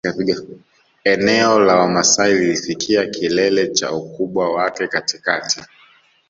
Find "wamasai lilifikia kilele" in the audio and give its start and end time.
1.75-3.67